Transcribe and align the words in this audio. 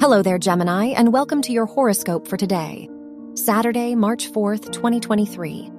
Hello 0.00 0.22
there, 0.22 0.38
Gemini, 0.38 0.94
and 0.96 1.12
welcome 1.12 1.42
to 1.42 1.50
your 1.50 1.66
horoscope 1.66 2.28
for 2.28 2.36
today, 2.36 2.88
Saturday, 3.34 3.96
March 3.96 4.30
4th, 4.30 4.70
2023. 4.70 5.72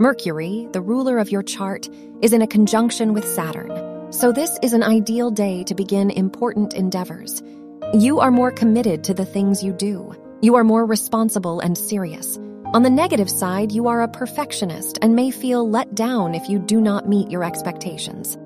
Mercury, 0.00 0.66
the 0.72 0.80
ruler 0.80 1.18
of 1.18 1.30
your 1.30 1.44
chart, 1.44 1.88
is 2.20 2.32
in 2.32 2.42
a 2.42 2.48
conjunction 2.48 3.14
with 3.14 3.24
Saturn, 3.24 4.12
so 4.12 4.32
this 4.32 4.58
is 4.60 4.72
an 4.72 4.82
ideal 4.82 5.30
day 5.30 5.62
to 5.62 5.74
begin 5.76 6.10
important 6.10 6.74
endeavors. 6.74 7.44
You 7.92 8.18
are 8.18 8.32
more 8.32 8.50
committed 8.50 9.04
to 9.04 9.14
the 9.14 9.24
things 9.24 9.62
you 9.62 9.72
do. 9.72 10.16
You 10.42 10.56
are 10.56 10.64
more 10.64 10.84
responsible 10.84 11.60
and 11.60 11.78
serious. 11.78 12.36
On 12.74 12.82
the 12.82 12.90
negative 12.90 13.30
side, 13.30 13.70
you 13.70 13.86
are 13.86 14.02
a 14.02 14.08
perfectionist 14.08 14.98
and 15.00 15.14
may 15.14 15.30
feel 15.30 15.70
let 15.70 15.94
down 15.94 16.34
if 16.34 16.48
you 16.48 16.58
do 16.58 16.80
not 16.80 17.08
meet 17.08 17.30
your 17.30 17.44
expectations. 17.44 18.36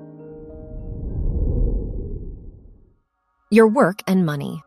Your 3.49 3.67
work 3.67 4.03
and 4.05 4.23
money. 4.23 4.61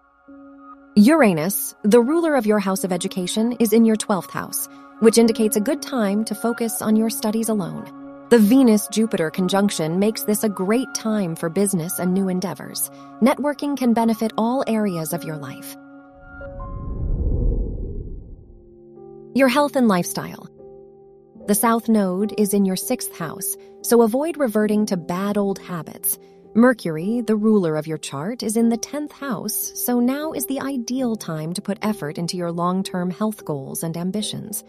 Uranus, 0.95 1.75
the 1.85 2.03
ruler 2.03 2.35
of 2.35 2.45
your 2.45 2.59
house 2.59 2.85
of 2.85 2.93
education, 2.93 3.53
is 3.53 3.73
in 3.73 3.87
your 3.87 3.97
12th 3.97 4.31
house, 4.31 4.69
which 5.01 5.17
indicates 5.17 5.57
a 5.57 5.61
good 5.61 5.81
time 5.81 6.23
to 6.23 6.35
focus 6.35 6.83
on 6.83 6.97
your 6.97 7.09
studies 7.09 7.49
alone. 7.49 8.27
The 8.29 8.39
Venus 8.39 8.89
Jupiter 8.89 9.31
conjunction 9.31 9.99
makes 9.99 10.25
this 10.25 10.45
a 10.45 10.51
great 10.51 10.95
time 10.95 11.35
for 11.35 11.49
business 11.49 11.99
and 11.99 12.13
new 12.13 12.29
endeavors. 12.29 12.91
Networking 13.23 13.75
can 13.75 13.95
benefit 13.95 14.35
all 14.37 14.65
areas 14.67 15.15
of 15.15 15.25
your 15.25 15.39
life. 15.39 15.75
Your 19.35 19.49
health 19.49 19.77
and 19.77 19.89
lifestyle. 19.89 20.47
The 21.47 21.55
South 21.55 21.89
Node 21.89 22.35
is 22.39 22.53
in 22.53 22.67
your 22.67 22.77
sixth 22.77 23.17
house, 23.17 23.57
so 23.81 24.03
avoid 24.03 24.37
reverting 24.37 24.85
to 24.87 24.99
bad 24.99 25.39
old 25.39 25.59
habits. 25.59 26.19
Mercury, 26.55 27.23
the 27.23 27.35
ruler 27.35 27.77
of 27.77 27.87
your 27.87 27.97
chart, 27.97 28.43
is 28.43 28.59
in 28.59 28.69
the 28.69 28.77
10th 28.77 29.13
house, 29.13 29.73
so 29.75 30.01
now 30.01 30.33
is 30.33 30.45
the 30.45 30.61
ideal 30.61 31.17
time 31.17 31.55
to 31.55 31.63
put 31.63 31.79
effort 31.81 32.19
into 32.19 32.37
your 32.37 32.53
long 32.53 32.83
term 32.83 33.11
health 33.11 33.43
goals 33.47 33.83
and 33.83 33.97
ambitions. 33.97 34.63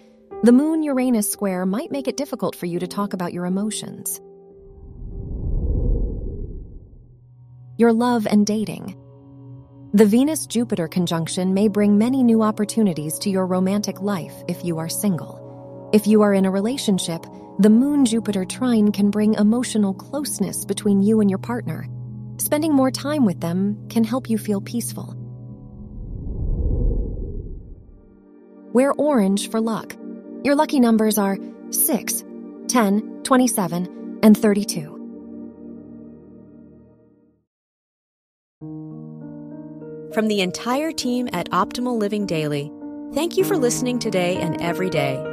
The 0.43 0.53
Moon 0.53 0.81
Uranus 0.81 1.29
square 1.29 1.65
might 1.65 1.91
make 1.91 2.07
it 2.07 2.15
difficult 2.15 2.55
for 2.55 2.67
you 2.67 2.79
to 2.79 2.87
talk 2.87 3.11
about 3.11 3.33
your 3.33 3.45
emotions. 3.45 4.21
Your 7.77 7.91
love 7.91 8.27
and 8.27 8.47
dating. 8.47 8.95
The 9.93 10.05
Venus 10.05 10.47
Jupiter 10.47 10.87
conjunction 10.87 11.53
may 11.53 11.67
bring 11.67 11.97
many 11.97 12.23
new 12.23 12.43
opportunities 12.43 13.19
to 13.19 13.29
your 13.29 13.45
romantic 13.45 14.01
life 14.01 14.33
if 14.47 14.63
you 14.63 14.77
are 14.77 14.89
single. 14.89 15.89
If 15.91 16.07
you 16.07 16.21
are 16.21 16.33
in 16.33 16.45
a 16.45 16.51
relationship, 16.51 17.25
the 17.59 17.69
Moon 17.69 18.05
Jupiter 18.05 18.45
trine 18.45 18.91
can 18.91 19.11
bring 19.11 19.35
emotional 19.35 19.93
closeness 19.93 20.65
between 20.65 21.01
you 21.01 21.21
and 21.21 21.29
your 21.29 21.39
partner. 21.39 21.87
Spending 22.37 22.73
more 22.73 22.89
time 22.89 23.25
with 23.25 23.39
them 23.39 23.87
can 23.89 24.03
help 24.03 24.29
you 24.29 24.37
feel 24.37 24.59
peaceful. 24.59 25.15
Wear 28.73 28.91
orange 28.93 29.51
for 29.51 29.61
luck. 29.61 29.95
Your 30.43 30.55
lucky 30.55 30.79
numbers 30.79 31.19
are 31.19 31.37
6, 31.69 32.23
10, 32.67 33.21
27, 33.23 34.19
and 34.23 34.35
32. 34.37 34.89
From 40.13 40.27
the 40.27 40.41
entire 40.41 40.91
team 40.91 41.29
at 41.33 41.49
Optimal 41.51 41.97
Living 41.97 42.25
Daily, 42.25 42.71
thank 43.13 43.37
you 43.37 43.43
for 43.43 43.57
listening 43.57 43.99
today 43.99 44.37
and 44.37 44.59
every 44.61 44.89
day. 44.89 45.32